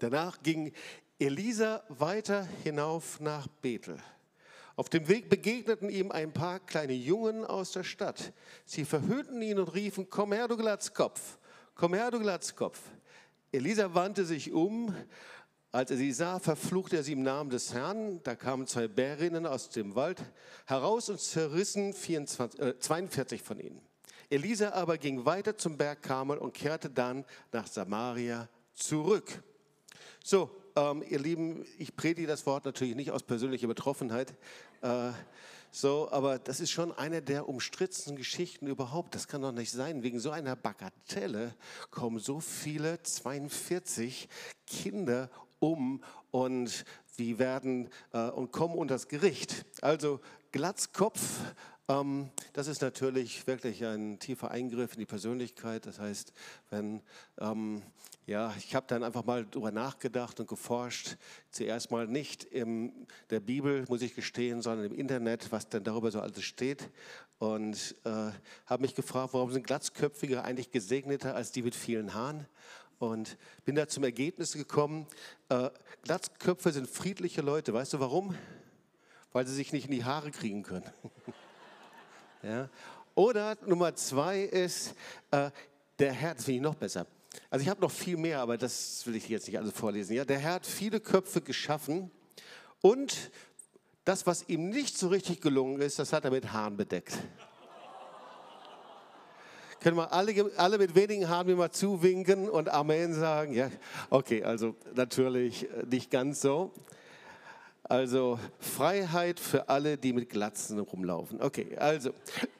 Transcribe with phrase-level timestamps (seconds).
[0.00, 0.72] Danach ging
[1.18, 3.98] Elisa weiter hinauf nach Bethel.
[4.76, 8.32] Auf dem Weg begegneten ihm ein paar kleine Jungen aus der Stadt.
[8.64, 11.38] Sie verhöhnten ihn und riefen, komm her, du Glatzkopf,
[11.74, 12.80] komm her, du Glatzkopf.
[13.52, 14.94] Elisa wandte sich um.
[15.70, 18.22] Als er sie sah, verfluchte er sie im Namen des Herrn.
[18.22, 20.22] Da kamen zwei Bärinnen aus dem Wald
[20.64, 23.82] heraus und zerrissen 24, äh, 42 von ihnen.
[24.30, 29.42] Elisa aber ging weiter zum Berg Karmel und kehrte dann nach Samaria zurück.
[30.22, 34.34] So, ähm, ihr Lieben, ich predige das Wort natürlich nicht aus persönlicher Betroffenheit.
[34.82, 35.12] Äh,
[35.72, 39.14] so, aber das ist schon eine der umstrittensten Geschichten überhaupt.
[39.14, 40.02] Das kann doch nicht sein.
[40.02, 41.54] Wegen so einer Bagatelle
[41.90, 44.28] kommen so viele 42
[44.66, 46.84] Kinder um und
[47.18, 49.64] die werden äh, und kommen unter das Gericht.
[49.80, 50.20] Also
[50.52, 51.20] Glatzkopf
[52.52, 55.86] das ist natürlich wirklich ein tiefer Eingriff in die Persönlichkeit.
[55.86, 56.32] Das heißt,
[56.70, 57.02] wenn,
[57.38, 57.82] ähm,
[58.26, 61.16] ja, ich habe dann einfach mal darüber nachgedacht und geforscht.
[61.50, 66.10] Zuerst mal nicht in der Bibel, muss ich gestehen, sondern im Internet, was denn darüber
[66.12, 66.90] so alles steht.
[67.38, 68.30] Und äh,
[68.66, 72.46] habe mich gefragt, warum sind Glatzköpfige eigentlich gesegneter als die mit vielen Haaren?
[73.00, 75.06] Und bin da zum Ergebnis gekommen,
[75.48, 75.70] äh,
[76.02, 77.72] Glatzköpfe sind friedliche Leute.
[77.72, 78.36] Weißt du warum?
[79.32, 80.88] Weil sie sich nicht in die Haare kriegen können.
[82.42, 82.68] Ja?
[83.14, 84.94] Oder Nummer zwei ist,
[85.30, 85.50] äh,
[85.98, 87.06] der Herr, das finde ich noch besser.
[87.48, 90.14] Also ich habe noch viel mehr, aber das will ich jetzt nicht alles vorlesen.
[90.14, 90.24] Ja?
[90.24, 92.10] Der Herr hat viele Köpfe geschaffen
[92.80, 93.30] und
[94.04, 97.16] das, was ihm nicht so richtig gelungen ist, das hat er mit Haaren bedeckt.
[99.80, 103.54] Können wir alle, alle mit wenigen Haaren mir mal zuwinken und Amen sagen?
[103.54, 103.70] Ja,
[104.10, 106.72] okay, also natürlich nicht ganz so.
[107.82, 111.42] Also Freiheit für alle, die mit Glatzen rumlaufen.
[111.42, 112.10] Okay, also,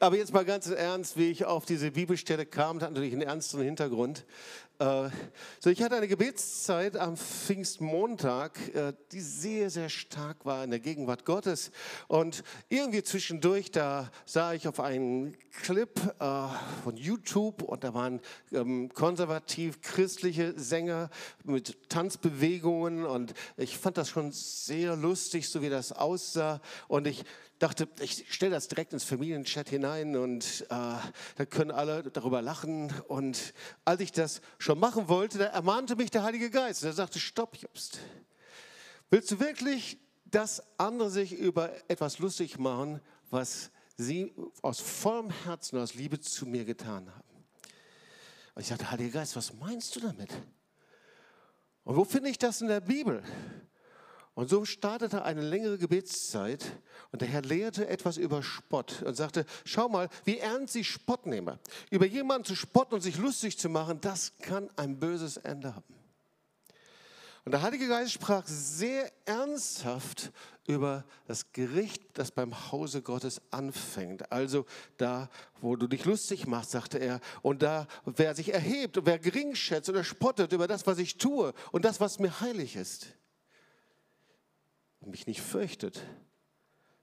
[0.01, 3.61] aber jetzt mal ganz ernst, wie ich auf diese Bibelstelle kam, hat natürlich einen ernsten
[3.61, 4.25] Hintergrund.
[4.81, 5.11] Äh,
[5.59, 10.81] so, ich hatte eine Gebetszeit am Pfingstmontag, äh, die sehr, sehr stark war in der
[10.81, 11.71] Gegenwart Gottes.
[12.09, 16.49] Und irgendwie zwischendurch, da sah ich auf einen Clip äh,
[16.83, 18.21] von YouTube und da waren
[18.53, 21.11] ähm, konservativ-christliche Sänger
[21.45, 26.63] mit Tanzbewegungen und ich fand das schon sehr lustig, so wie das aussah.
[26.89, 27.27] Und ich
[27.61, 32.93] dachte, ich stelle das direkt ins Familienchat hinein und äh, da können alle darüber lachen.
[33.07, 33.55] Und
[33.85, 36.83] als ich das schon machen wollte, da ermahnte mich der Heilige Geist.
[36.83, 38.01] Er sagte, stopp, Jobst.
[39.11, 43.01] Willst du wirklich, dass andere sich über etwas lustig machen,
[43.31, 47.45] was sie aus vollem Herzen, aus Liebe zu mir getan haben?
[48.55, 50.33] Und ich sagte, Heiliger Geist, was meinst du damit?
[51.85, 53.23] Und wo finde ich das in der Bibel?
[54.41, 56.65] Und so startete eine längere Gebetszeit
[57.13, 61.27] und der Herr lehrte etwas über Spott und sagte, schau mal, wie ernst sie Spott
[61.27, 61.59] nehmen.
[61.91, 65.95] Über jemanden zu spotten und sich lustig zu machen, das kann ein böses Ende haben.
[67.45, 70.33] Und der Heilige Geist sprach sehr ernsthaft
[70.67, 74.33] über das Gericht, das beim Hause Gottes anfängt.
[74.33, 74.65] Also
[74.97, 75.29] da,
[75.61, 79.55] wo du dich lustig machst, sagte er, und da, wer sich erhebt und wer gering
[79.55, 83.20] schätzt oder spottet über das, was ich tue und das, was mir heilig ist
[85.07, 86.03] mich nicht fürchtet,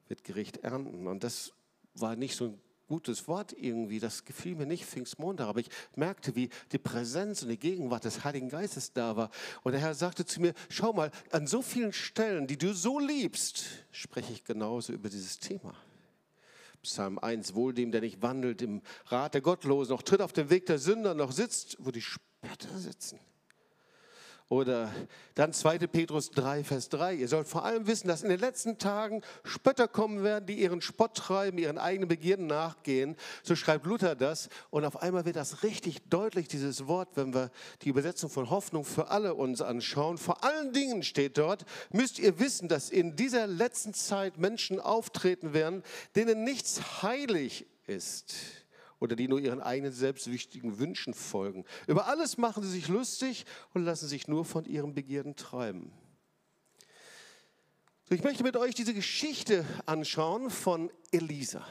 [0.08, 1.08] wird Gericht ernten.
[1.08, 1.54] Und das
[1.94, 6.36] war nicht so ein gutes Wort irgendwie, das gefiel mir nicht Pfingstmontag, aber ich merkte,
[6.36, 9.30] wie die Präsenz und die Gegenwart des Heiligen Geistes da war.
[9.64, 13.00] Und der Herr sagte zu mir, schau mal, an so vielen Stellen, die du so
[13.00, 15.76] liebst, spreche ich genauso über dieses Thema.
[16.82, 20.50] Psalm 1, wohl dem, der nicht wandelt im Rat der Gottlosen, noch tritt auf den
[20.50, 23.20] Weg der Sünder, noch sitzt, wo die Spötter sitzen.
[24.50, 24.94] Oder
[25.36, 25.80] dann 2.
[25.88, 27.16] Petrus 3, Vers 3.
[27.16, 30.80] Ihr sollt vor allem wissen, dass in den letzten Tagen Spötter kommen werden, die ihren
[30.80, 33.18] Spott treiben, ihren eigenen Begierden nachgehen.
[33.44, 34.48] So schreibt Luther das.
[34.70, 38.86] Und auf einmal wird das richtig deutlich, dieses Wort, wenn wir die Übersetzung von Hoffnung
[38.86, 40.18] für alle uns anschauen.
[40.18, 45.54] Vor allen Dingen steht dort, müsst ihr wissen, dass in dieser letzten Zeit Menschen auftreten
[45.54, 45.84] werden,
[46.16, 48.67] denen nichts heilig ist
[49.00, 51.66] oder die nur ihren eigenen selbstwichtigen Wünschen folgen.
[51.88, 55.92] Über alles machen sie sich lustig und lassen sich nur von ihren Begierden treiben.
[58.10, 61.68] Ich möchte mit euch diese Geschichte anschauen von Elisa.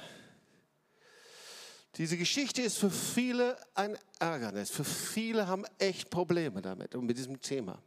[1.97, 4.71] Diese Geschichte ist für viele ein Ärgernis.
[4.71, 7.83] Für viele haben echt Probleme damit und mit diesem Thema.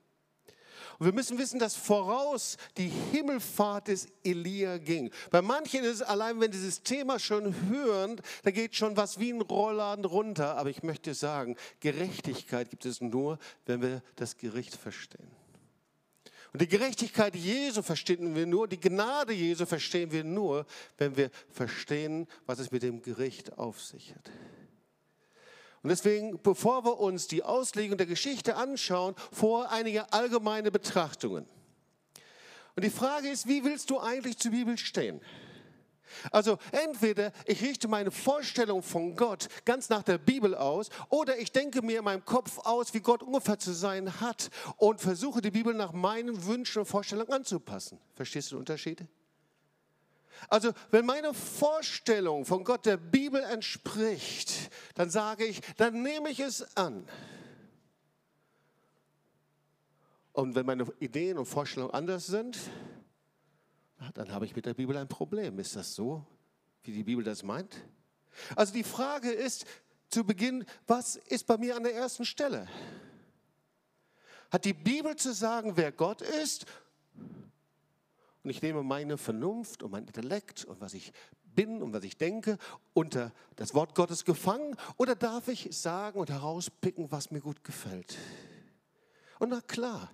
[1.00, 5.12] Und wir müssen wissen, dass voraus die Himmelfahrt des Elia ging.
[5.32, 9.32] Bei manchen ist es allein, wenn dieses Thema schon hören, da geht schon was wie
[9.32, 10.58] ein Rollladen runter.
[10.58, 15.32] Aber ich möchte sagen, Gerechtigkeit gibt es nur, wenn wir das Gericht verstehen.
[16.52, 20.66] Und die Gerechtigkeit Jesu verstehen wir nur, die Gnade Jesu verstehen wir nur,
[20.98, 24.32] wenn wir verstehen, was es mit dem Gericht auf sich hat.
[25.82, 31.46] Und deswegen, bevor wir uns die Auslegung der Geschichte anschauen, vor einige allgemeine Betrachtungen.
[32.76, 35.22] Und die Frage ist, wie willst du eigentlich zur Bibel stehen?
[36.32, 41.52] Also entweder ich richte meine Vorstellung von Gott ganz nach der Bibel aus oder ich
[41.52, 45.52] denke mir in meinem Kopf aus, wie Gott ungefähr zu sein hat und versuche die
[45.52, 48.00] Bibel nach meinen Wünschen und Vorstellungen anzupassen.
[48.16, 49.06] Verstehst du den Unterschied?
[50.48, 56.40] Also wenn meine Vorstellung von Gott der Bibel entspricht, dann sage ich, dann nehme ich
[56.40, 57.08] es an.
[60.34, 62.58] Und wenn meine Ideen und Vorstellungen anders sind,
[64.14, 65.60] dann habe ich mit der Bibel ein Problem.
[65.60, 66.26] Ist das so,
[66.84, 67.76] wie die Bibel das meint?
[68.56, 69.66] Also die Frage ist
[70.10, 72.68] zu Beginn, was ist bei mir an der ersten Stelle?
[74.52, 76.66] Hat die Bibel zu sagen, wer Gott ist?
[78.50, 81.14] Und ich nehme meine Vernunft und mein Intellekt und was ich
[81.44, 82.58] bin und was ich denke
[82.96, 84.76] unter das Wort Gottes gefangen?
[84.98, 88.18] Oder darf ich sagen und herauspicken, was mir gut gefällt?
[89.38, 90.12] Und na klar,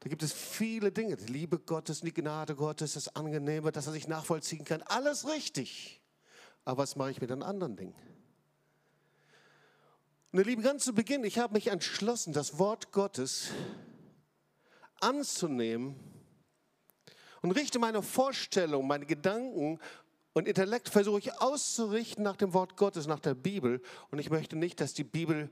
[0.00, 1.16] da gibt es viele Dinge.
[1.16, 4.82] Die Liebe Gottes, die Gnade Gottes, das Angenehme, dass er sich nachvollziehen kann.
[4.82, 6.02] Alles richtig.
[6.66, 7.94] Aber was mache ich mit den anderen Dingen?
[10.30, 13.48] Und ihr Lieben, ganz zu Beginn, ich habe mich entschlossen, das Wort Gottes
[15.00, 16.13] anzunehmen
[17.44, 19.78] und richte meine Vorstellung, meine Gedanken
[20.32, 23.82] und Intellekt versuche ich auszurichten nach dem Wort Gottes, nach der Bibel.
[24.10, 25.50] Und ich möchte nicht, dass die Bibel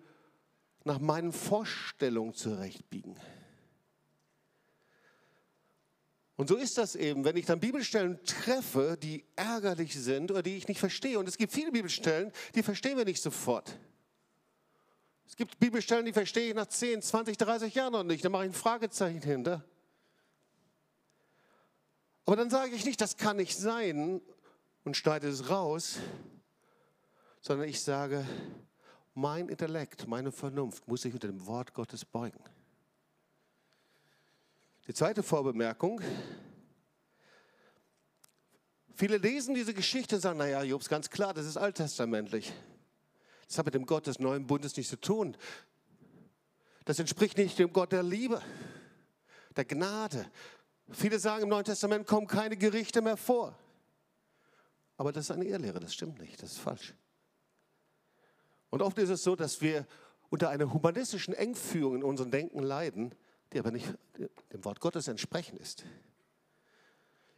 [0.85, 3.21] nach meinen Vorstellungen zurechtbiegen.
[6.37, 10.57] Und so ist das eben, wenn ich dann Bibelstellen treffe, die ärgerlich sind oder die
[10.57, 11.19] ich nicht verstehe.
[11.19, 13.79] Und es gibt viele Bibelstellen, die verstehen wir nicht sofort.
[15.27, 18.25] Es gibt Bibelstellen, die verstehe ich nach 10, 20, 30 Jahren noch nicht.
[18.25, 19.63] Da mache ich ein Fragezeichen hinter.
[22.25, 24.21] Aber dann sage ich nicht, das kann nicht sein
[24.85, 25.99] und schneide es raus,
[27.41, 28.27] sondern ich sage,
[29.15, 32.39] mein Intellekt, meine Vernunft muss sich unter dem Wort Gottes beugen.
[34.87, 36.01] Die zweite Vorbemerkung.
[38.95, 42.53] Viele lesen diese Geschichte und sagen, naja, Jobs, ganz klar, das ist alttestamentlich.
[43.47, 45.37] Das hat mit dem Gott des neuen Bundes nichts zu tun.
[46.85, 48.41] Das entspricht nicht dem Gott der Liebe,
[49.57, 50.31] der Gnade.
[50.91, 53.57] Viele sagen, im Neuen Testament kommen keine Gerichte mehr vor.
[54.97, 56.95] Aber das ist eine Irrlehre, das stimmt nicht, das ist falsch.
[58.71, 59.87] Und oft ist es so, dass wir
[60.31, 63.15] unter einer humanistischen Engführung in unserem Denken leiden,
[63.53, 63.87] die aber nicht
[64.53, 65.85] dem Wort Gottes entsprechen ist.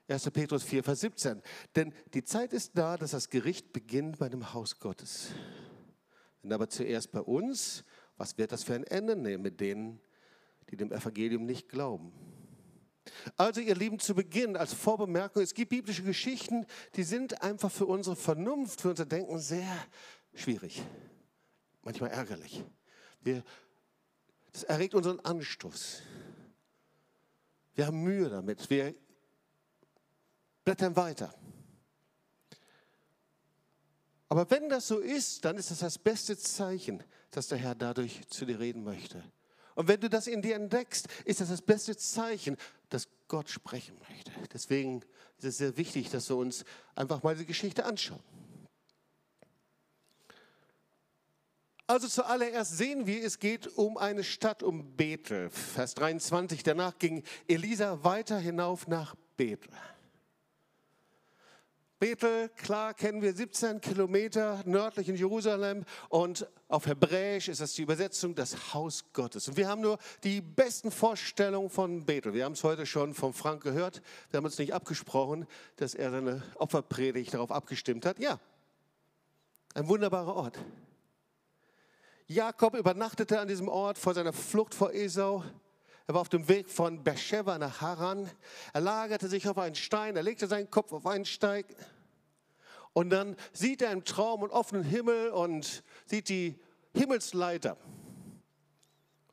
[0.06, 0.30] 1.
[0.30, 1.42] Petrus 4, Vers 17.
[1.74, 5.28] Denn die Zeit ist da, dass das Gericht beginnt bei dem Haus Gottes.
[6.42, 7.84] Wenn aber zuerst bei uns,
[8.16, 10.00] was wird das für ein Ende nehmen mit denen,
[10.70, 12.12] die dem Evangelium nicht glauben?
[13.36, 16.66] Also ihr Lieben, zu Beginn als Vorbemerkung, es gibt biblische Geschichten,
[16.96, 19.76] die sind einfach für unsere Vernunft, für unser Denken sehr
[20.34, 20.82] schwierig,
[21.82, 22.64] manchmal ärgerlich.
[23.20, 23.42] Wir
[24.54, 26.02] das erregt unseren Anstoß.
[27.74, 28.70] Wir haben Mühe damit.
[28.70, 28.94] Wir
[30.64, 31.34] blättern weiter.
[34.28, 37.02] Aber wenn das so ist, dann ist das das beste Zeichen,
[37.32, 39.24] dass der Herr dadurch zu dir reden möchte.
[39.74, 42.56] Und wenn du das in dir entdeckst, ist das das beste Zeichen,
[43.28, 44.32] Gott sprechen möchte.
[44.52, 45.02] Deswegen
[45.38, 48.22] ist es sehr wichtig, dass wir uns einfach mal die Geschichte anschauen.
[51.86, 55.50] Also zuallererst sehen wir, es geht um eine Stadt, um Bethel.
[55.50, 59.70] Vers 23, danach ging Elisa weiter hinauf nach Bethel.
[62.04, 67.80] Bethel, klar kennen wir 17 Kilometer nördlich in Jerusalem und auf Hebräisch ist das die
[67.80, 69.48] Übersetzung das Haus Gottes.
[69.48, 72.34] Und wir haben nur die besten Vorstellungen von Bethel.
[72.34, 74.02] Wir haben es heute schon von Frank gehört.
[74.28, 75.46] Wir haben uns nicht abgesprochen,
[75.76, 78.18] dass er seine Opferpredigt darauf abgestimmt hat.
[78.18, 78.38] Ja,
[79.72, 80.58] ein wunderbarer Ort.
[82.26, 85.42] Jakob übernachtete an diesem Ort vor seiner Flucht vor Esau.
[86.06, 88.30] Er war auf dem Weg von Beersheba nach Haran.
[88.74, 91.64] Er lagerte sich auf einen Stein, er legte seinen Kopf auf einen Stein.
[92.92, 96.58] Und dann sieht er im Traum einen offenen Himmel und sieht die
[96.94, 97.76] Himmelsleiter.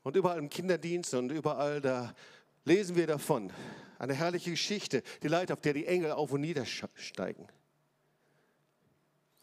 [0.04, 2.16] Und überall im Kinderdienst und überall da
[2.64, 3.52] lesen wir davon.
[4.00, 7.48] Eine herrliche Geschichte, die Leiter, auf der die Engel auf und niedersteigen.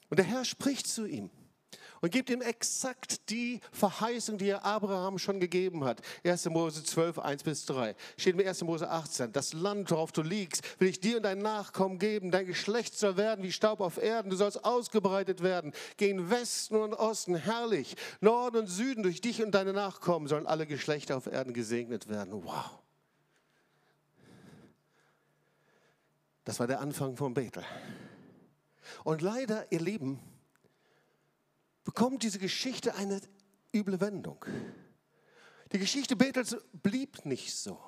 [0.08, 1.30] Und der Herr spricht zu ihm
[2.00, 6.00] und gibt ihm exakt die Verheißung, die er Abraham schon gegeben hat.
[6.24, 6.46] 1.
[6.46, 7.94] Mose 12, 1 bis 3.
[8.16, 8.62] Steht in 1.
[8.62, 9.32] Mose 18.
[9.32, 12.30] Das Land, worauf du liegst, will ich dir und dein Nachkommen geben.
[12.30, 14.30] Dein Geschlecht soll werden wie Staub auf Erden.
[14.30, 15.72] Du sollst ausgebreitet werden.
[15.96, 17.96] Gehen Westen und Osten herrlich.
[18.20, 22.44] Norden und Süden durch dich und deine Nachkommen sollen alle Geschlechter auf Erden gesegnet werden.
[22.44, 22.78] Wow.
[26.44, 27.62] Das war der Anfang von Bethel.
[29.04, 30.18] Und leider, ihr Lieben,
[31.88, 33.18] bekommt diese Geschichte eine
[33.74, 34.44] üble Wendung.
[35.72, 37.80] Die Geschichte Bethels blieb nicht so.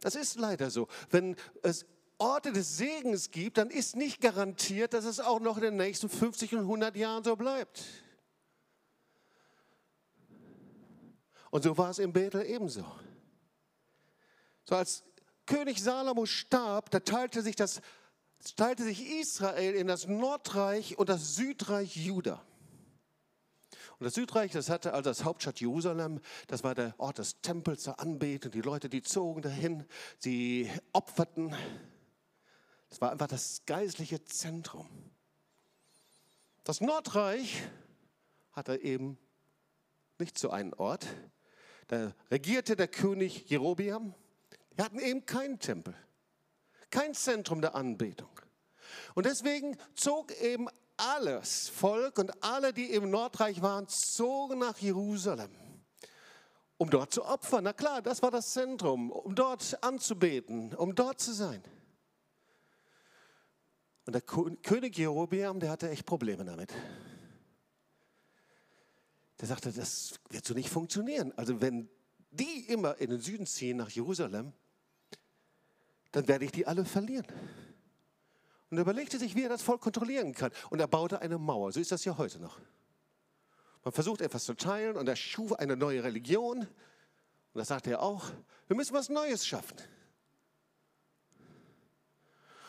[0.00, 0.86] Das ist leider so.
[1.08, 1.86] Wenn es
[2.18, 6.10] Orte des Segens gibt, dann ist nicht garantiert, dass es auch noch in den nächsten
[6.10, 7.82] 50 und 100 Jahren so bleibt.
[11.50, 12.84] Und so war es in Bethel ebenso.
[14.68, 15.04] So als
[15.46, 17.80] König Salomo starb, da teilte sich, das,
[18.56, 22.42] teilte sich Israel in das Nordreich und das Südreich Juda.
[23.98, 27.82] Und das Südreich, das hatte also das Hauptstadt Jerusalem, das war der Ort des Tempels
[27.82, 28.50] zur Anbetung.
[28.50, 29.84] Die Leute, die zogen dahin,
[30.18, 31.54] sie opferten.
[32.88, 34.88] Das war einfach das geistliche Zentrum.
[36.64, 37.62] Das Nordreich
[38.52, 39.18] hatte eben
[40.18, 41.06] nicht so einen Ort.
[41.88, 44.14] Da regierte der König Jerobiam.
[44.78, 45.94] Die hatten eben keinen Tempel,
[46.90, 48.30] kein Zentrum der Anbetung.
[49.14, 55.50] Und deswegen zog eben alles Volk und alle, die im Nordreich waren, zogen nach Jerusalem,
[56.76, 57.64] um dort zu opfern.
[57.64, 61.62] Na klar, das war das Zentrum, um dort anzubeten, um dort zu sein.
[64.06, 66.72] Und der König Jerobeam, der hatte echt Probleme damit.
[69.40, 71.32] Der sagte, das wird so nicht funktionieren.
[71.36, 71.88] Also wenn
[72.30, 74.52] die immer in den Süden ziehen nach Jerusalem,
[76.12, 77.26] dann werde ich die alle verlieren.
[78.70, 80.52] Und er überlegte sich, wie er das Volk kontrollieren kann.
[80.70, 81.72] Und er baute eine Mauer.
[81.72, 82.58] So ist das ja heute noch.
[83.82, 86.60] Man versucht etwas zu teilen und er schuf eine neue Religion.
[86.60, 86.68] Und
[87.58, 88.30] das sagte er auch,
[88.68, 89.76] wir müssen was Neues schaffen.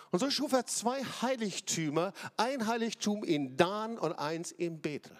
[0.10, 5.18] Und so schuf er zwei Heiligtümer, ein Heiligtum in Dan und eins in Bethel.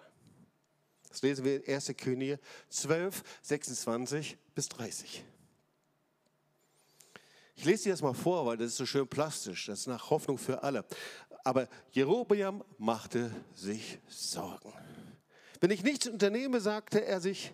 [1.10, 1.94] Das lesen wir in 1.
[1.98, 5.24] Könige 12, 26 bis 30.
[7.62, 9.68] Ich lese dir das mal vor, weil das ist so schön plastisch.
[9.68, 10.84] Das ist nach Hoffnung für alle.
[11.44, 14.74] Aber Jerobeam machte sich Sorgen.
[15.60, 17.54] Wenn ich nichts unternehme, sagte er sich,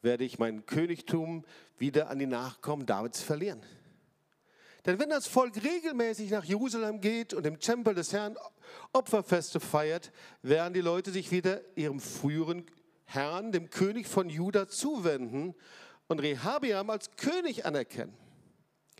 [0.00, 1.44] werde ich mein Königtum
[1.76, 3.60] wieder an die Nachkommen Davids verlieren.
[4.86, 8.38] Denn wenn das Volk regelmäßig nach Jerusalem geht und im Tempel des Herrn
[8.94, 12.64] Opferfeste feiert, werden die Leute sich wieder ihrem früheren
[13.04, 15.54] Herrn, dem König von Juda, zuwenden
[16.08, 18.21] und Rehabiam als König anerkennen.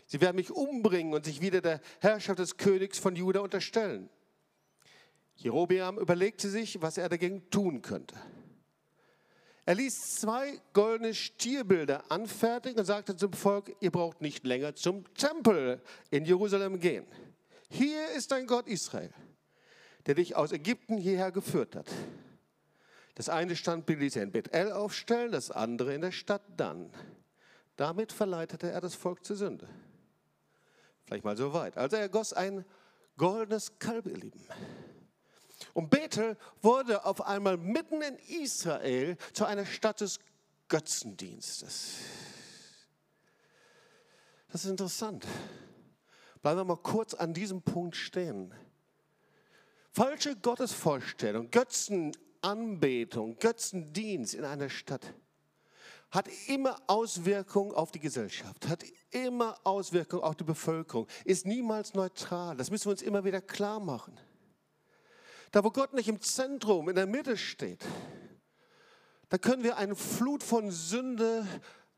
[0.05, 4.09] Sie werden mich umbringen und sich wieder der Herrschaft des Königs von Juda unterstellen.
[5.35, 8.15] Jerobeam überlegte sich, was er dagegen tun könnte.
[9.65, 15.11] Er ließ zwei goldene Stierbilder anfertigen und sagte zum Volk, ihr braucht nicht länger zum
[15.13, 15.81] Tempel
[16.11, 17.05] in Jerusalem gehen.
[17.69, 19.13] Hier ist dein Gott Israel,
[20.05, 21.89] der dich aus Ägypten hierher geführt hat.
[23.15, 26.91] Das eine Standbild ließ er in Bethel aufstellen, das andere in der Stadt Dan.
[27.77, 29.69] Damit verleitete er das Volk zur Sünde.
[31.05, 31.77] Vielleicht mal so weit.
[31.77, 32.65] Also er goss ein
[33.17, 34.45] goldenes Kalb, ihr Lieben.
[35.73, 40.19] Und Bethel wurde auf einmal mitten in Israel zu einer Stadt des
[40.67, 41.95] Götzendienstes.
[44.51, 45.25] Das ist interessant.
[46.41, 48.53] Bleiben wir mal kurz an diesem Punkt stehen.
[49.91, 55.13] Falsche Gottesvorstellung, Götzenanbetung, Götzendienst in einer Stadt
[56.13, 62.55] hat immer Auswirkungen auf die Gesellschaft, hat immer Auswirkungen auf die Bevölkerung, ist niemals neutral.
[62.55, 64.19] Das müssen wir uns immer wieder klar machen.
[65.51, 67.83] Da, wo Gott nicht im Zentrum, in der Mitte steht,
[69.29, 71.47] da können wir eine Flut von Sünde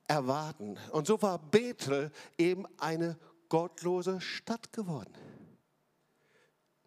[0.08, 0.78] erwarten.
[0.92, 3.20] Und so war Bethel eben eine
[3.50, 5.14] gottlose Stadt geworden.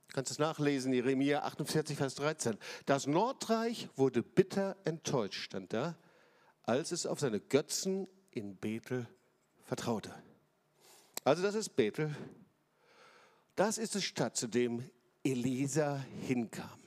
[0.08, 2.56] Du kannst es nachlesen, Jeremia 48, Vers 13.
[2.86, 5.98] Das Nordreich wurde bitter enttäuscht, stand da,
[6.68, 9.08] als es auf seine Götzen in Bethel
[9.64, 10.14] vertraute.
[11.24, 12.14] Also das ist Bethel.
[13.56, 14.84] Das ist die Stadt, zu dem
[15.24, 16.78] Elisa hinkam.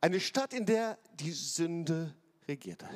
[0.00, 2.12] Eine Stadt, in der die Sünde
[2.48, 2.88] regierte.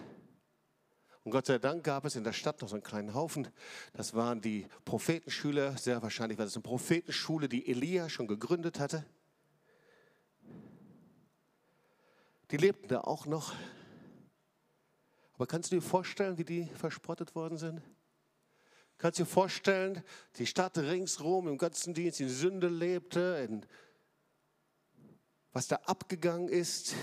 [1.23, 3.47] Und Gott sei Dank gab es in der Stadt noch so einen kleinen Haufen.
[3.93, 5.79] Das waren die Prophetenschüler.
[5.79, 9.07] Sehr wahrscheinlich war das eine Prophetenschule, die Elia schon gegründet hatte.
[12.51, 13.55] Die lebten da auch noch.
[15.39, 17.81] Aber kannst du dir vorstellen, wie die verspottet worden sind?
[18.99, 20.03] Kannst du dir vorstellen,
[20.37, 23.65] die Stadt ringsrum im Götzendienst in Sünde lebte, in
[25.53, 26.97] was da abgegangen ist.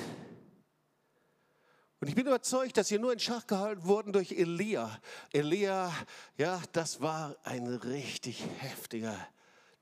[2.02, 5.00] Und ich bin überzeugt, dass sie nur in Schach gehalten wurden durch Elia.
[5.32, 5.94] Elia,
[6.38, 9.18] ja, das war ein richtig heftiger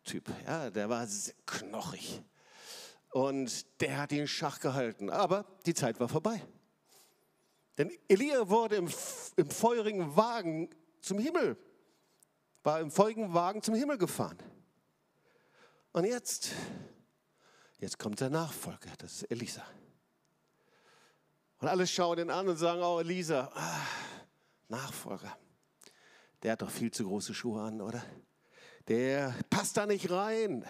[0.03, 0.29] Typ.
[0.45, 1.07] Ja, der war
[1.47, 2.21] knochig.
[3.09, 5.09] Und der hat ihn in Schach gehalten.
[5.09, 6.39] Aber die Zeit war vorbei.
[7.77, 8.89] Denn Elia wurde im,
[9.35, 10.69] im feurigen Wagen
[11.01, 11.57] zum Himmel
[12.63, 14.37] war im folgenden Wagen zum Himmel gefahren.
[15.91, 16.51] Und jetzt,
[17.79, 19.63] jetzt kommt der Nachfolger, das ist Elisa.
[21.59, 23.81] Und alle schauen ihn an und sagen, oh Elisa, ah,
[24.69, 25.37] Nachfolger,
[26.41, 28.03] der hat doch viel zu große Schuhe an, oder?
[28.87, 30.65] Der passt da nicht rein.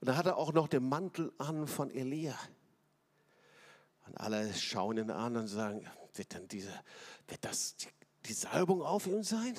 [0.00, 2.38] Und da hat er auch noch den Mantel an von Elia.
[4.06, 6.72] Und alle schauen ihn an und sagen, wird dann diese,
[7.28, 7.88] wird das die,
[8.26, 9.56] die Salbung auf ihm sein?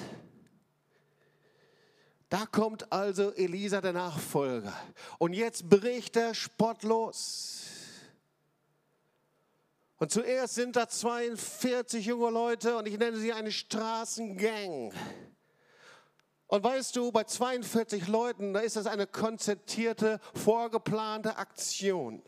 [2.29, 4.73] Da kommt also Elisa, der Nachfolger.
[5.19, 7.62] Und jetzt bricht der Spott los.
[9.97, 14.91] Und zuerst sind da 42 junge Leute und ich nenne sie eine Straßengang.
[16.47, 22.21] Und weißt du, bei 42 Leuten, da ist das eine konzertierte, vorgeplante Aktion.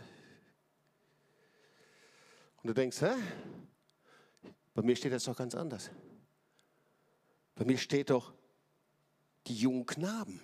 [2.66, 3.14] Und du denkst, hä?
[4.74, 5.92] Bei mir steht das doch ganz anders.
[7.54, 8.34] Bei mir steht doch,
[9.46, 10.42] die jungen Knaben.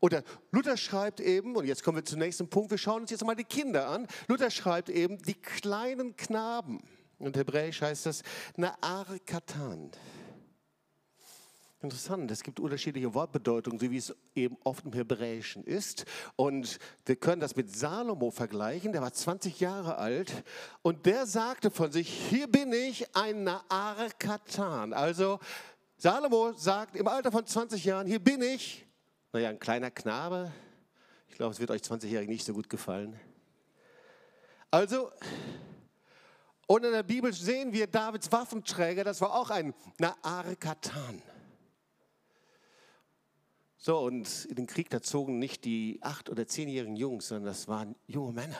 [0.00, 3.22] Oder Luther schreibt eben, und jetzt kommen wir zum nächsten Punkt, wir schauen uns jetzt
[3.22, 4.06] mal die Kinder an.
[4.28, 6.82] Luther schreibt eben, die kleinen Knaben.
[7.18, 8.22] Und hebräisch heißt das
[8.56, 8.74] Naar
[9.26, 9.90] Katan.
[11.84, 16.06] Interessant, es gibt unterschiedliche Wortbedeutungen, so wie es eben oft im Hebräischen ist.
[16.34, 20.44] Und wir können das mit Salomo vergleichen, der war 20 Jahre alt
[20.80, 24.94] und der sagte von sich, hier bin ich ein Naar Katan.
[24.94, 25.40] Also
[25.98, 28.86] Salomo sagt im Alter von 20 Jahren, hier bin ich,
[29.34, 30.52] naja, ein kleiner Knabe.
[31.28, 33.20] Ich glaube, es wird euch 20-Jährigen nicht so gut gefallen.
[34.70, 35.10] Also,
[36.66, 41.20] und in der Bibel sehen wir Davids Waffenträger, das war auch ein Naarkatan.
[43.86, 47.68] So, und in den Krieg, da zogen nicht die acht- oder zehnjährigen Jungs, sondern das
[47.68, 48.58] waren junge Männer.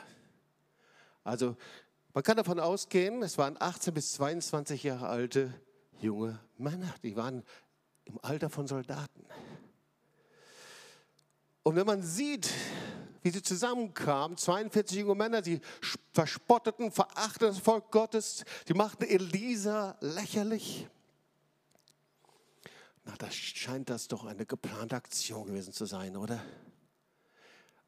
[1.23, 1.57] Also,
[2.13, 5.51] man kann davon ausgehen, es waren 18 bis 22 Jahre alte
[5.99, 7.43] junge Männer, die waren
[8.05, 9.25] im Alter von Soldaten.
[11.63, 12.51] Und wenn man sieht,
[13.23, 15.63] wie sie zusammenkamen, 42 junge Männer, sie
[16.13, 20.87] verspotteten, verachteten das Volk Gottes, sie machten Elisa lächerlich.
[23.05, 26.43] Na, das scheint das doch eine geplante Aktion gewesen zu sein, oder?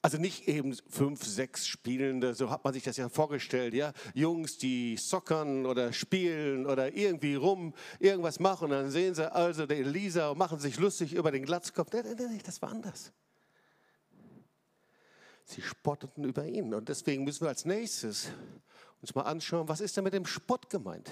[0.02, 3.92] Also nicht eben fünf, sechs Spielende, so hat man sich das ja vorgestellt, ja.
[4.14, 8.70] Jungs, die sockern oder spielen oder irgendwie rum, irgendwas machen.
[8.70, 11.92] Dann sehen sie also der Elisa und machen sich lustig über den Glatzkopf.
[11.92, 13.12] Nee, nee, nee, das war anders.
[15.44, 16.72] Sie spotteten über ihn.
[16.74, 18.28] Und deswegen müssen wir als nächstes
[19.00, 21.10] uns mal anschauen, was ist denn mit dem Spott gemeint?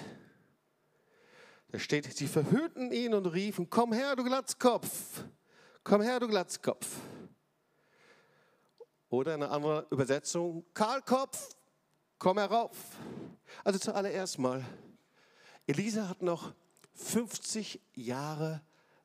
[1.75, 5.25] Da steht, sie verhüllten ihn und riefen, komm her, du Glatzkopf,
[5.83, 6.87] komm her, du Glatzkopf.
[9.09, 11.49] Oder eine andere Übersetzung, Kahlkopf,
[12.17, 12.77] komm herauf.
[13.65, 14.63] Also zuallererst mal,
[15.67, 16.53] Elisa hat noch
[16.93, 18.61] 50 Jahre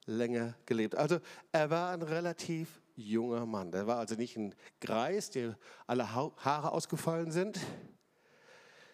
[0.06, 0.94] länger gelebt.
[0.94, 1.18] Also
[1.50, 3.72] er war ein relativ junger Mann.
[3.72, 7.59] Er war also nicht ein Greis, der alle Haare ausgefallen sind,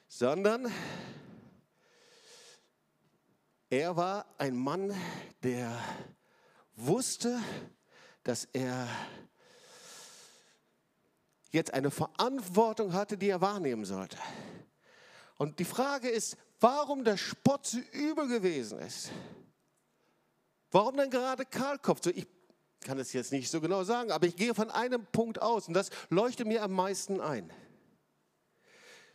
[0.09, 0.73] sondern
[3.71, 4.95] er war ein Mann,
[5.43, 5.79] der
[6.77, 7.41] wusste,
[8.23, 8.89] dass er
[11.51, 14.19] jetzt eine Verantwortung hatte, die er wahrnehmen sollte.
[15.39, 19.11] Und die Frage ist, warum der Spott so übel gewesen ist.
[20.71, 22.03] Warum denn gerade Karlkopf?
[22.03, 22.27] So, ich
[22.81, 25.75] kann es jetzt nicht so genau sagen, aber ich gehe von einem Punkt aus und
[25.75, 27.53] das leuchtet mir am meisten ein.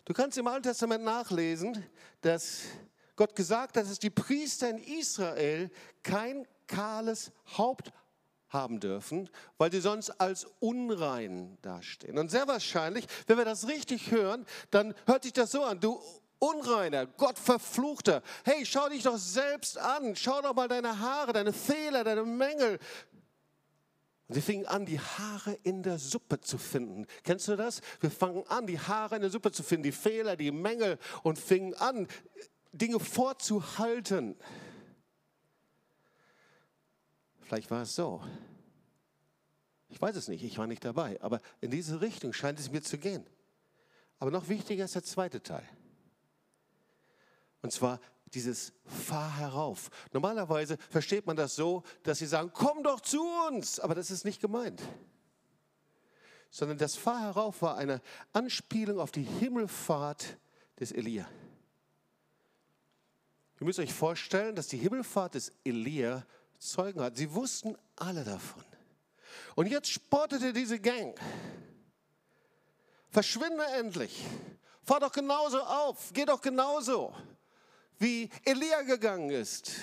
[0.05, 1.85] Du kannst im Alten Testament nachlesen,
[2.21, 2.63] dass
[3.21, 5.69] Gott gesagt hat, dass die Priester in Israel
[6.01, 7.93] kein kahles Haupt
[8.49, 9.29] haben dürfen,
[9.59, 12.17] weil sie sonst als unrein dastehen.
[12.17, 16.01] Und sehr wahrscheinlich, wenn wir das richtig hören, dann hört sich das so an, du
[16.39, 21.53] Unreiner, Gott verfluchter, hey, schau dich doch selbst an, schau doch mal deine Haare, deine
[21.53, 22.79] Fehler, deine Mängel.
[24.27, 27.05] Und sie fingen an, die Haare in der Suppe zu finden.
[27.23, 27.81] Kennst du das?
[27.99, 31.37] Wir fangen an, die Haare in der Suppe zu finden, die Fehler, die Mängel und
[31.37, 32.07] fingen an,
[32.71, 34.35] Dinge vorzuhalten.
[37.41, 38.21] Vielleicht war es so.
[39.89, 41.21] Ich weiß es nicht, ich war nicht dabei.
[41.21, 43.25] Aber in diese Richtung scheint es mir zu gehen.
[44.19, 45.67] Aber noch wichtiger ist der zweite Teil.
[47.61, 47.99] Und zwar
[48.33, 49.89] dieses Fahr herauf.
[50.13, 53.79] Normalerweise versteht man das so, dass sie sagen, komm doch zu uns.
[53.79, 54.81] Aber das ist nicht gemeint.
[56.49, 60.37] Sondern das Fahr herauf war eine Anspielung auf die Himmelfahrt
[60.79, 61.27] des Elia.
[63.61, 66.25] Ihr müsst euch vorstellen, dass die Himmelfahrt des Elia
[66.57, 67.15] Zeugen hat.
[67.15, 68.65] Sie wussten alle davon.
[69.53, 71.15] Und jetzt spottete diese Gang.
[73.11, 74.25] Verschwinde endlich.
[74.83, 76.09] Fahr doch genauso auf.
[76.11, 77.13] Geh doch genauso,
[77.99, 79.73] wie Elia gegangen ist.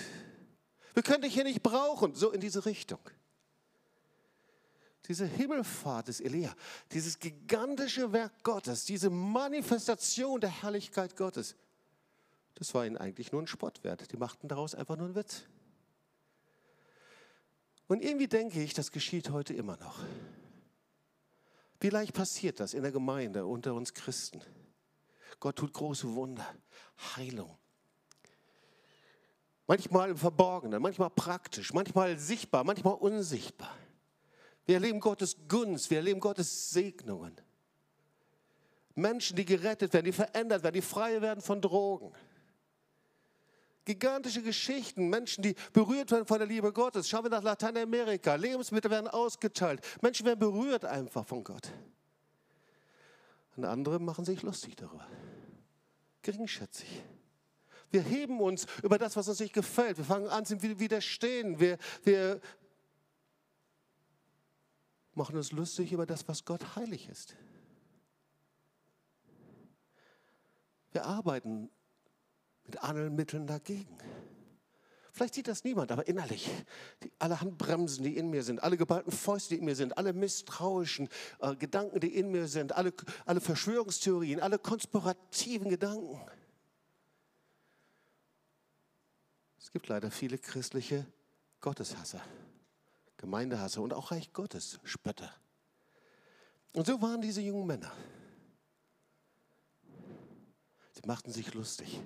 [0.94, 2.16] Wir können dich hier nicht brauchen.
[2.16, 2.98] So in diese Richtung.
[5.06, 6.52] Diese Himmelfahrt des Elia,
[6.90, 11.54] dieses gigantische Werk Gottes, diese Manifestation der Herrlichkeit Gottes,
[12.58, 14.10] das war ihnen eigentlich nur ein Spottwert.
[14.10, 15.44] Die machten daraus einfach nur einen Witz.
[17.86, 20.00] Und irgendwie denke ich, das geschieht heute immer noch.
[21.80, 24.42] Wie leicht passiert das in der Gemeinde unter uns Christen?
[25.38, 26.44] Gott tut große Wunder,
[27.16, 27.56] Heilung.
[29.68, 33.72] Manchmal im Verborgenen, manchmal praktisch, manchmal sichtbar, manchmal unsichtbar.
[34.66, 37.40] Wir erleben Gottes Gunst, wir erleben Gottes Segnungen.
[38.96, 42.12] Menschen, die gerettet werden, die verändert werden, die frei werden von Drogen.
[43.88, 47.08] Gigantische Geschichten, Menschen, die berührt werden von der Liebe Gottes.
[47.08, 51.72] Schauen wir nach Lateinamerika, Lebensmittel werden ausgeteilt, Menschen werden berührt einfach von Gott.
[53.56, 55.08] Und andere machen sich lustig darüber,
[56.20, 57.02] geringschätzig.
[57.90, 59.96] Wir heben uns über das, was uns nicht gefällt.
[59.96, 61.58] Wir fangen an zu widerstehen.
[61.58, 62.42] Wir, wir
[65.14, 67.36] machen uns lustig über das, was Gott heilig ist.
[70.92, 71.70] Wir arbeiten
[72.68, 73.98] mit allen Mitteln dagegen.
[75.10, 76.48] Vielleicht sieht das niemand, aber innerlich,
[77.02, 80.12] die, alle Handbremsen, die in mir sind, alle geballten Fäuste, die in mir sind, alle
[80.12, 81.08] misstrauischen
[81.40, 82.92] äh, Gedanken, die in mir sind, alle,
[83.24, 86.20] alle Verschwörungstheorien, alle konspirativen Gedanken.
[89.58, 91.06] Es gibt leider viele christliche
[91.60, 92.20] Gotteshasser,
[93.16, 95.34] Gemeindehasser und auch Reich Gottes Spötter.
[96.74, 97.92] Und so waren diese jungen Männer.
[100.92, 102.00] Sie machten sich lustig.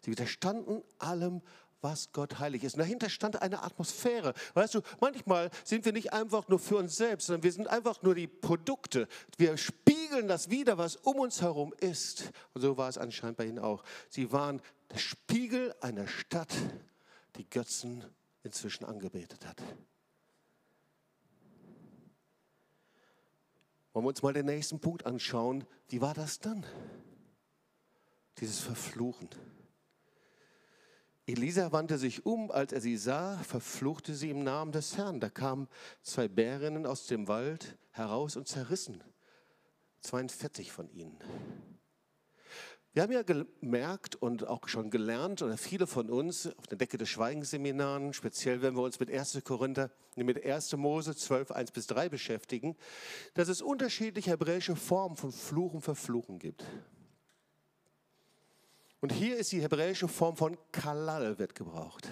[0.00, 1.42] Sie widerstanden allem,
[1.80, 2.74] was Gott heilig ist.
[2.74, 4.34] Und dahinter stand eine Atmosphäre.
[4.54, 8.02] Weißt du, manchmal sind wir nicht einfach nur für uns selbst, sondern wir sind einfach
[8.02, 9.08] nur die Produkte.
[9.36, 12.32] Wir spiegeln das wieder, was um uns herum ist.
[12.54, 13.82] Und so war es anscheinend bei ihnen auch.
[14.08, 14.60] Sie waren
[14.90, 16.54] der Spiegel einer Stadt,
[17.36, 18.04] die Götzen
[18.42, 19.62] inzwischen angebetet hat.
[23.92, 25.64] Wollen wir uns mal den nächsten Punkt anschauen.
[25.88, 26.64] Wie war das dann?
[28.38, 29.28] Dieses Verfluchen.
[31.26, 35.20] Elisa wandte sich um, als er sie sah, verfluchte sie im Namen des Herrn.
[35.20, 35.68] Da kamen
[36.02, 39.02] zwei Bärinnen aus dem Wald heraus und zerrissen
[40.00, 41.16] 42 von ihnen.
[42.92, 46.98] Wir haben ja gemerkt und auch schon gelernt, oder viele von uns auf der Decke
[46.98, 49.42] des Schweigenseminaren, speziell wenn wir uns mit 1.
[49.44, 50.76] Korinther, mit 1.
[50.76, 52.76] Mose 12, 1 bis 3 beschäftigen,
[53.34, 56.64] dass es unterschiedliche hebräische Formen von Fluch und Verfluchen gibt.
[59.00, 62.08] Und hier ist die hebräische Form von Kalal wird gebraucht.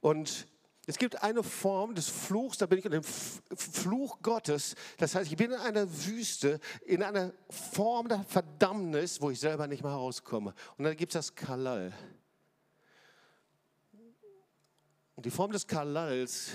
[0.00, 0.46] Und
[0.86, 4.74] es gibt eine Form des Fluchs, da bin ich in dem Fluch Gottes.
[4.98, 9.66] Das heißt, ich bin in einer Wüste, in einer Form der Verdammnis, wo ich selber
[9.66, 10.54] nicht mehr rauskomme.
[10.76, 11.92] Und dann gibt es das Kalal.
[15.16, 16.50] Und die Form des Kalals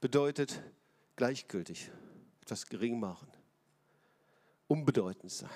[0.00, 0.60] bedeutet
[1.16, 1.90] gleichgültig,
[2.42, 3.28] etwas gering machen,
[4.66, 5.48] unbedeutend sein.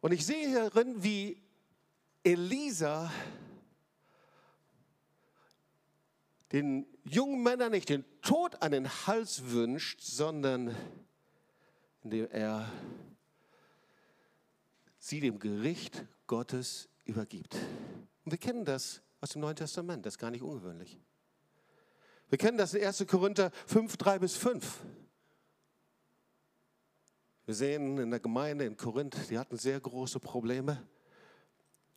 [0.00, 1.42] Und ich sehe hierin, wie
[2.22, 3.10] Elisa
[6.52, 10.74] den jungen Männern nicht den Tod an den Hals wünscht, sondern
[12.02, 12.70] indem er
[14.98, 17.54] sie dem Gericht Gottes übergibt.
[18.24, 20.98] Und wir kennen das aus dem Neuen Testament, das ist gar nicht ungewöhnlich.
[22.28, 23.06] Wir kennen das in 1.
[23.06, 24.80] Korinther 5, 3 bis 5.
[27.50, 30.86] Wir sehen in der Gemeinde in Korinth, die hatten sehr große Probleme.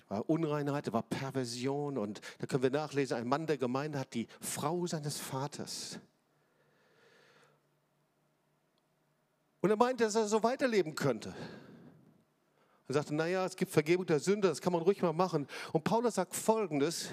[0.08, 4.26] War Unreinheit, war Perversion und da können wir nachlesen, ein Mann der Gemeinde hat die
[4.42, 6.00] Frau seines Vaters.
[9.62, 11.36] Und er meinte, dass er so weiterleben könnte.
[12.88, 15.48] Er sagte, naja, es gibt Vergebung der Sünde, das kann man ruhig mal machen.
[15.72, 17.10] Und Paulus sagt Folgendes,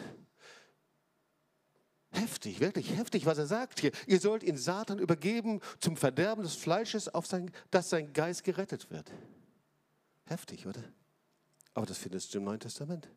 [2.12, 3.92] Heftig, wirklich heftig, was er sagt hier.
[4.06, 8.90] Ihr sollt ihn Satan übergeben zum Verderben des Fleisches, auf sein, dass sein Geist gerettet
[8.90, 9.10] wird.
[10.26, 10.82] Heftig, oder?
[11.74, 13.08] Aber das findest du im Neuen Testament.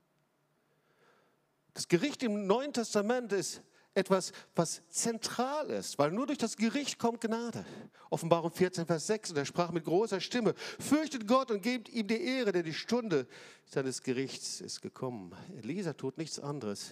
[1.73, 3.61] Das Gericht im Neuen Testament ist
[3.95, 7.65] etwas, was zentral ist, weil nur durch das Gericht kommt Gnade.
[8.09, 12.07] Offenbarung 14, Vers 6, und er sprach mit großer Stimme, fürchtet Gott und gebt ihm
[12.07, 13.27] die Ehre, denn die Stunde
[13.65, 15.35] seines Gerichts ist gekommen.
[15.57, 16.91] Elisa tut nichts anderes,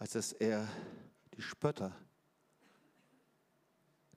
[0.00, 0.66] als dass er
[1.36, 1.94] die Spötter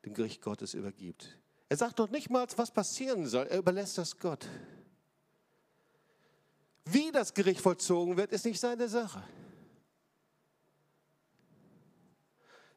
[0.06, 1.38] dem Gericht Gottes übergibt.
[1.70, 3.48] Er sagt doch nicht mal, was passieren soll.
[3.48, 4.48] Er überlässt das Gott.
[6.86, 9.24] Wie das Gericht vollzogen wird, ist nicht seine Sache.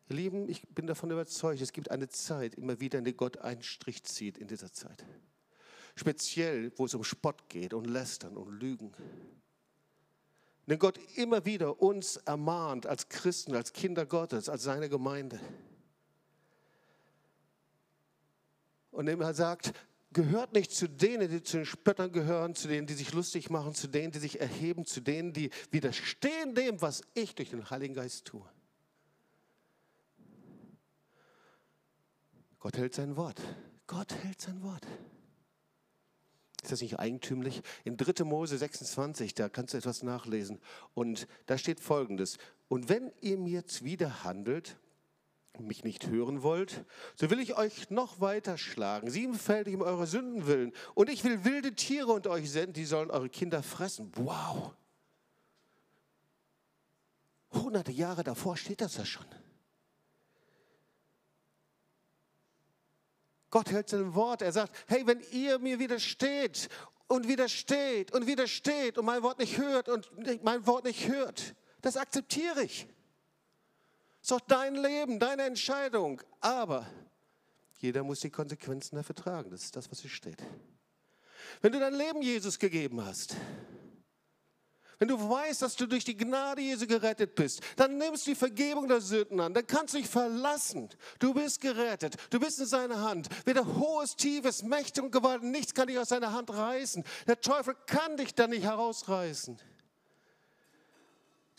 [0.09, 3.39] Ihr Lieben, ich bin davon überzeugt, es gibt eine Zeit immer wieder, in der Gott
[3.39, 5.05] einen Strich zieht in dieser Zeit.
[5.95, 8.93] Speziell, wo es um Spott geht und Lästern und Lügen.
[10.67, 15.39] Denn Gott immer wieder uns ermahnt als Christen, als Kinder Gottes, als seine Gemeinde.
[18.91, 19.73] Und er sagt,
[20.13, 23.75] gehört nicht zu denen, die zu den Spöttern gehören, zu denen, die sich lustig machen,
[23.75, 27.95] zu denen, die sich erheben, zu denen, die widerstehen dem, was ich durch den Heiligen
[27.95, 28.49] Geist tue.
[32.59, 33.41] Gott hält sein Wort.
[33.87, 34.85] Gott hält sein Wort.
[36.67, 37.63] Ist das nicht eigentümlich?
[37.85, 38.25] In 3.
[38.25, 40.59] Mose 26, da kannst du etwas nachlesen.
[40.95, 42.39] Und da steht folgendes.
[42.67, 44.77] Und wenn ihr mir zuwider handelt,
[45.53, 50.09] und mich nicht hören wollt, so will ich euch noch weiter schlagen, siebenfältig um eure
[50.09, 50.73] Sünden willen.
[50.95, 54.11] Und ich will wilde Tiere unter euch senden, die sollen eure Kinder fressen.
[54.17, 54.75] Wow!
[57.53, 59.25] Hunderte Jahre davor steht das ja schon.
[63.57, 64.43] Gott hält sein Wort.
[64.43, 66.69] Er sagt, hey, wenn ihr mir widersteht
[67.09, 70.11] und widersteht und widersteht und mein Wort nicht hört und
[70.45, 72.87] mein Wort nicht hört, das akzeptiere ich.
[74.21, 76.21] Ist doch dein Leben, deine Entscheidung.
[76.43, 76.87] Aber
[77.79, 79.51] jeder muss die Konsequenzen dafür tragen.
[79.51, 80.43] Das ist das, was hier steht.
[81.63, 83.37] Wenn du dein Leben Jesus gegeben hast,
[84.99, 88.37] wenn du weißt, dass du durch die Gnade Jesu gerettet bist, dann nimmst du die
[88.37, 89.53] Vergebung der Sünden an.
[89.53, 90.89] Dann kannst du dich verlassen.
[91.19, 92.17] Du bist gerettet.
[92.31, 93.29] Du bist in seiner Hand.
[93.45, 97.05] Weder hohes, tiefes, Mächte und Gewalt, nichts kann dich aus seiner Hand reißen.
[97.27, 99.59] Der Teufel kann dich da nicht herausreißen.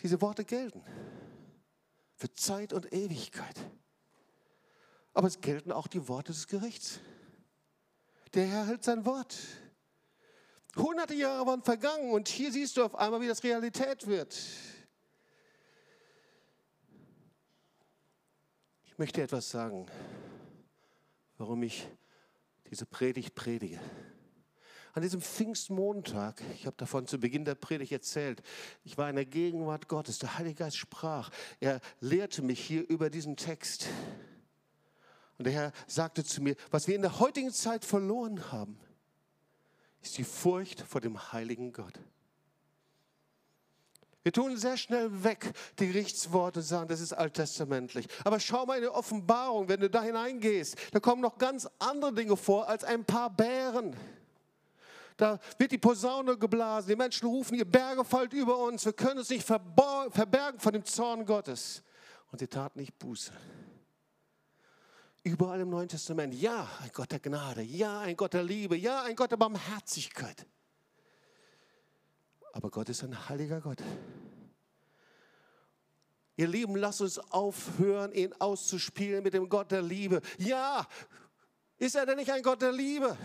[0.01, 0.83] Diese Worte gelten
[2.15, 3.55] für Zeit und Ewigkeit.
[5.13, 6.99] Aber es gelten auch die Worte des Gerichts.
[8.33, 9.35] Der Herr hält sein Wort.
[10.77, 14.37] Hunderte Jahre waren vergangen und hier siehst du auf einmal, wie das Realität wird.
[18.85, 19.85] Ich möchte etwas sagen,
[21.37, 21.87] warum ich
[22.69, 23.79] diese Predigt predige.
[24.93, 28.41] An diesem Pfingstmontag, ich habe davon zu Beginn der Predigt erzählt,
[28.83, 33.11] ich war in der Gegenwart Gottes, der Heilige Geist sprach, er lehrte mich hier über
[33.11, 33.87] diesen Text.
[35.37, 38.79] Und der Herr sagte zu mir, was wir in der heutigen Zeit verloren haben,
[40.07, 41.93] ist die Furcht vor dem heiligen Gott.
[44.23, 48.07] Wir tun sehr schnell weg die Gerichtsworte und sagen, das ist alttestamentlich.
[48.25, 52.13] Aber schau mal in die Offenbarung, wenn du da hineingehst, da kommen noch ganz andere
[52.13, 53.95] Dinge vor als ein paar Bären.
[55.15, 56.89] Da wird die Posaune geblasen.
[56.89, 58.85] Die Menschen rufen, ihr Berge fallt über uns.
[58.85, 61.81] Wir können uns nicht verbergen von dem Zorn Gottes.
[62.31, 63.31] Und sie taten nicht Buße.
[65.27, 66.33] Überall im Neuen Testament.
[66.35, 67.61] Ja, ein Gott der Gnade.
[67.61, 68.77] Ja, ein Gott der Liebe.
[68.77, 70.47] Ja, ein Gott der Barmherzigkeit.
[72.53, 73.83] Aber Gott ist ein heiliger Gott.
[76.37, 80.21] Ihr Lieben, lasst uns aufhören, ihn auszuspielen mit dem Gott der Liebe.
[80.37, 80.87] Ja,
[81.77, 83.17] ist er denn nicht ein Gott der Liebe?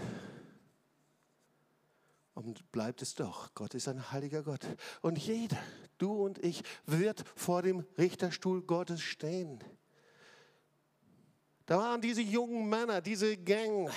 [2.34, 3.54] Und bleibt es doch.
[3.54, 4.66] Gott ist ein heiliger Gott.
[5.02, 5.58] Und jeder,
[5.98, 9.62] du und ich, wird vor dem Richterstuhl Gottes stehen.
[11.72, 13.90] Da waren diese jungen Männer, diese Gang,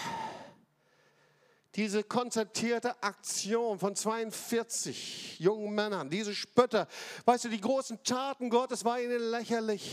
[1.75, 6.87] diese konzertierte Aktion von 42 jungen Männern, diese Spötter.
[7.25, 9.91] Weißt du, die großen Taten Gottes waren ihnen lächerlich.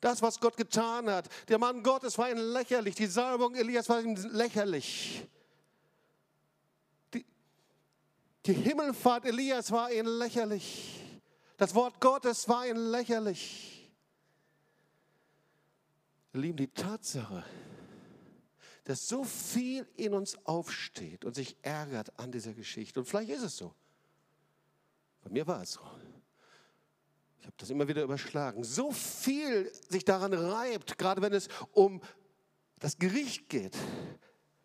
[0.00, 1.28] Das, was Gott getan hat.
[1.48, 2.94] Der Mann Gottes war ihnen lächerlich.
[2.94, 5.26] Die Salbung Elias war ihm lächerlich.
[7.12, 7.26] Die,
[8.46, 10.94] die Himmelfahrt Elias war ihnen lächerlich.
[11.56, 13.78] Das Wort Gottes war ihnen lächerlich.
[16.32, 17.44] Lieben, die Tatsache,
[18.84, 23.42] dass so viel in uns aufsteht und sich ärgert an dieser Geschichte, und vielleicht ist
[23.42, 23.74] es so.
[25.22, 25.80] Bei mir war es so.
[27.40, 28.64] Ich habe das immer wieder überschlagen.
[28.64, 32.00] So viel sich daran reibt, gerade wenn es um
[32.78, 33.76] das Gericht geht.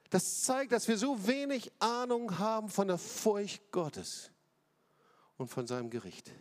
[0.10, 4.32] Das zeigt, dass wir so wenig Ahnung haben von der Furcht Gottes
[5.38, 6.32] und von seinem Gericht.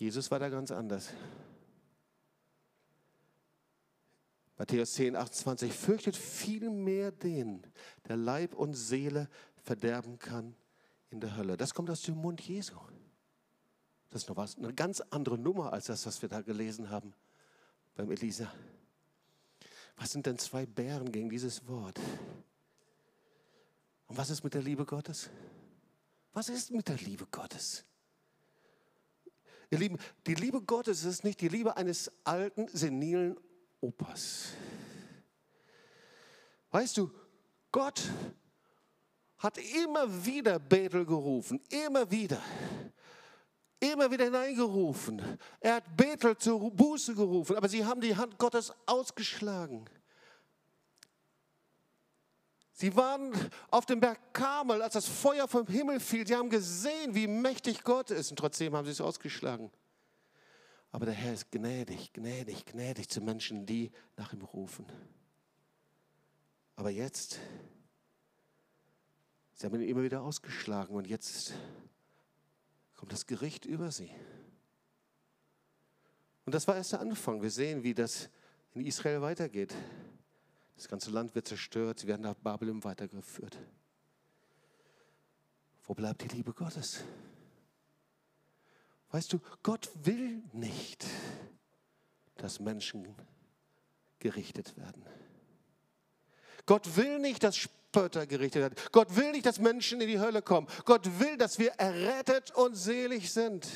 [0.00, 1.10] Jesus war da ganz anders.
[4.56, 7.62] Matthäus 10, 28, fürchtet vielmehr den,
[8.08, 9.28] der Leib und Seele
[9.62, 10.56] verderben kann
[11.10, 11.58] in der Hölle.
[11.58, 12.78] Das kommt aus dem Mund Jesu.
[14.08, 17.12] Das ist noch was, eine ganz andere Nummer als das, was wir da gelesen haben
[17.94, 18.50] beim Elisa.
[19.96, 22.00] Was sind denn zwei Bären gegen dieses Wort?
[24.06, 25.28] Und was ist mit der Liebe Gottes?
[26.32, 27.84] Was ist mit der Liebe Gottes?
[29.70, 33.36] Ihr Lieben, die Liebe Gottes ist nicht die Liebe eines alten, senilen
[33.80, 34.48] Opas.
[36.72, 37.10] Weißt du,
[37.70, 38.02] Gott
[39.38, 42.42] hat immer wieder Bethel gerufen, immer wieder.
[43.78, 45.22] Immer wieder hineingerufen.
[45.60, 49.88] Er hat Bethel zur Buße gerufen, aber sie haben die Hand Gottes ausgeschlagen.
[52.80, 53.30] Sie waren
[53.70, 56.26] auf dem Berg Karmel, als das Feuer vom Himmel fiel.
[56.26, 59.70] Sie haben gesehen, wie mächtig Gott ist und trotzdem haben sie es ausgeschlagen.
[60.90, 64.86] Aber der Herr ist gnädig, gnädig, gnädig zu Menschen, die nach ihm rufen.
[66.74, 67.38] Aber jetzt,
[69.56, 71.52] sie haben ihn immer wieder ausgeschlagen und jetzt
[72.96, 74.10] kommt das Gericht über sie.
[76.46, 77.42] Und das war erst der Anfang.
[77.42, 78.30] Wir sehen, wie das
[78.72, 79.74] in Israel weitergeht.
[80.76, 83.56] Das ganze Land wird zerstört, sie werden nach Babylon weitergeführt.
[85.84, 87.04] Wo bleibt die Liebe Gottes?
[89.10, 91.04] Weißt du, Gott will nicht,
[92.36, 93.14] dass Menschen
[94.20, 95.04] gerichtet werden.
[96.64, 98.74] Gott will nicht, dass Spötter gerichtet werden.
[98.92, 100.68] Gott will nicht, dass Menschen in die Hölle kommen.
[100.84, 103.66] Gott will, dass wir errettet und selig sind.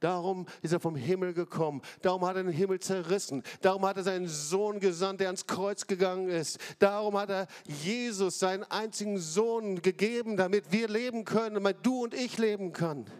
[0.00, 1.82] Darum ist er vom Himmel gekommen.
[2.02, 3.42] Darum hat er den Himmel zerrissen.
[3.60, 6.58] Darum hat er seinen Sohn gesandt, der ans Kreuz gegangen ist.
[6.78, 12.14] Darum hat er Jesus, seinen einzigen Sohn, gegeben, damit wir leben können, damit du und
[12.14, 13.10] ich leben können.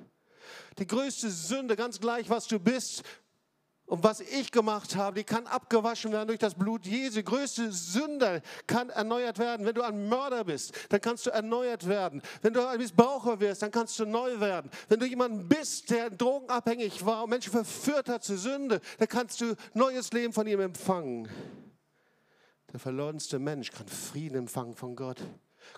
[0.78, 3.02] Die größte Sünde, ganz gleich, was du bist,
[3.88, 7.22] und was ich gemacht habe, die kann abgewaschen werden durch das Blut Jesu.
[7.22, 9.64] Größte Sünde kann erneuert werden.
[9.64, 12.20] Wenn du ein Mörder bist, dann kannst du erneuert werden.
[12.42, 14.70] Wenn du ein Missbraucher wirst, dann kannst du neu werden.
[14.90, 19.40] Wenn du jemand bist, der drogenabhängig war und Menschen verführt hat zur Sünde, dann kannst
[19.40, 21.26] du neues Leben von ihm empfangen.
[22.70, 25.22] Der verlorenste Mensch kann Frieden empfangen von Gott.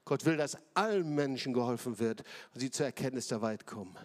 [0.04, 3.96] Gott will, dass allen Menschen geholfen wird und sie zur Erkenntnis der Weit kommen.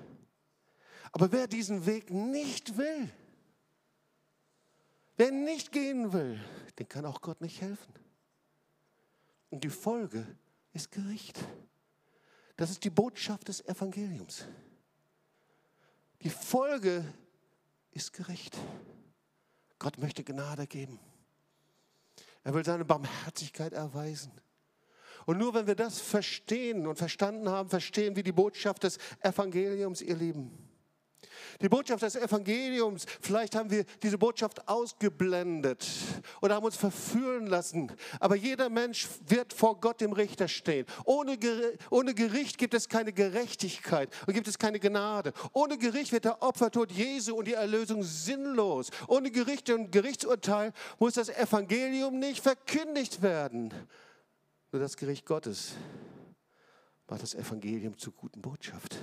[1.11, 3.09] Aber wer diesen Weg nicht will,
[5.17, 6.39] Wer nicht gehen will,
[6.78, 7.93] den kann auch Gott nicht helfen.
[9.49, 10.25] Und die Folge
[10.73, 11.39] ist Gericht.
[12.58, 14.45] Das ist die Botschaft des Evangeliums.
[16.21, 17.06] Die Folge
[17.91, 18.58] ist Gericht.
[19.80, 20.99] Gott möchte Gnade geben.
[22.43, 24.32] Er will seine Barmherzigkeit erweisen.
[25.25, 30.01] Und nur wenn wir das verstehen und verstanden haben, verstehen wir die Botschaft des Evangeliums,
[30.01, 30.64] ihr Lieben.
[31.61, 35.85] Die Botschaft des Evangeliums, vielleicht haben wir diese Botschaft ausgeblendet
[36.41, 37.91] oder haben uns verführen lassen.
[38.19, 40.85] Aber jeder Mensch wird vor Gott dem Richter stehen.
[41.05, 45.33] Ohne, Gericht gibt es keine Gerechtigkeit und gibt es keine Gnade.
[45.53, 48.89] Ohne Gericht wird der Opfertod Jesu und die Erlösung sinnlos.
[49.07, 53.73] Ohne Gericht und Gerichtsurteil muss das Evangelium nicht verkündigt werden.
[54.71, 55.73] Nur das Gericht Gottes
[57.07, 58.97] macht das Evangelium zur guten Botschaft.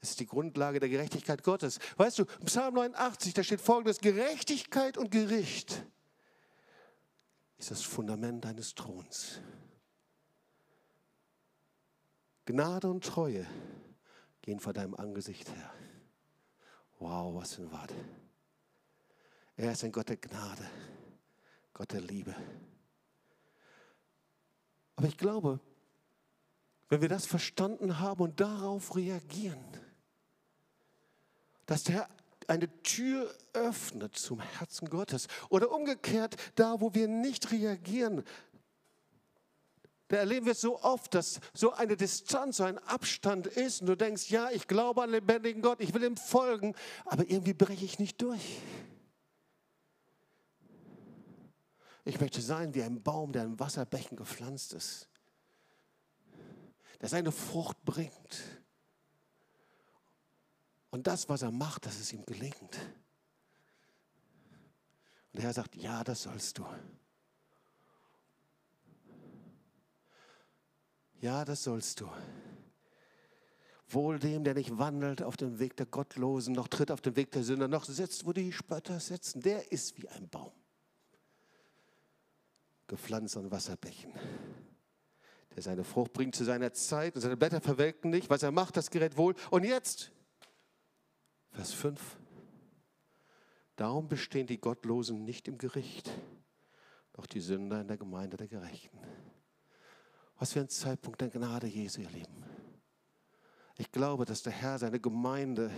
[0.00, 1.78] Es ist die Grundlage der Gerechtigkeit Gottes.
[1.96, 5.84] Weißt du, Psalm 89, da steht folgendes, Gerechtigkeit und Gericht
[7.58, 9.40] ist das Fundament deines Throns.
[12.46, 13.46] Gnade und Treue
[14.40, 15.70] gehen vor deinem Angesicht her.
[16.98, 17.94] Wow, was für ein Wort.
[19.56, 20.66] Er ist ein Gott der Gnade,
[21.74, 22.34] Gott der Liebe.
[24.96, 25.60] Aber ich glaube,
[26.88, 29.62] wenn wir das verstanden haben und darauf reagieren,
[31.70, 32.08] dass der
[32.48, 35.28] eine Tür öffnet zum Herzen Gottes.
[35.50, 38.24] Oder umgekehrt, da wo wir nicht reagieren,
[40.08, 43.96] da erleben wir so oft, dass so eine Distanz, so ein Abstand ist und du
[43.96, 47.84] denkst, ja, ich glaube an den lebendigen Gott, ich will ihm folgen, aber irgendwie breche
[47.84, 48.58] ich nicht durch.
[52.04, 55.08] Ich möchte sein wie ein Baum, der in Wasserbecken gepflanzt ist,
[57.00, 58.59] der seine Frucht bringt
[60.90, 62.78] und das, was er macht, dass es ihm gelingt.
[65.32, 66.66] Und der Herr sagt, ja, das sollst du.
[71.20, 72.10] Ja, das sollst du.
[73.88, 77.32] Wohl dem, der nicht wandelt auf dem Weg der Gottlosen, noch tritt auf dem Weg
[77.32, 79.40] der Sünder, noch sitzt, wo die Spötter sitzen.
[79.40, 80.52] Der ist wie ein Baum,
[82.86, 84.12] gepflanzt an Wasserbächen,
[85.54, 88.30] der seine Frucht bringt zu seiner Zeit und seine Blätter verwelken nicht.
[88.30, 89.34] Was er macht, das gerät wohl.
[89.50, 90.12] Und jetzt
[91.60, 92.18] Vers 5.
[93.76, 96.10] Darum bestehen die Gottlosen nicht im Gericht,
[97.12, 98.98] doch die Sünder in der Gemeinde der Gerechten.
[100.38, 102.44] Was für ein Zeitpunkt der Gnade Jesu, ihr Lieben.
[103.76, 105.70] Ich glaube, dass der Herr seine Gemeinde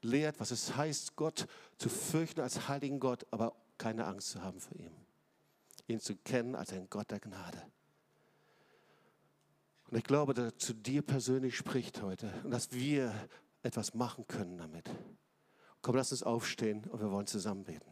[0.00, 1.46] lehrt, was es heißt, Gott
[1.78, 4.90] zu fürchten als heiligen Gott, aber keine Angst zu haben vor ihm.
[5.86, 7.62] Ihn zu kennen als ein Gott der Gnade.
[9.88, 13.14] Und ich glaube, dass er zu dir persönlich spricht heute und dass wir
[13.62, 14.90] etwas machen können damit.
[15.80, 17.90] Komm, lass uns aufstehen und wir wollen zusammen beten.